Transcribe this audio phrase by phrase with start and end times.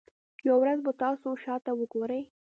[0.47, 2.23] یوه ورځ به تاسو شاته وګورئ.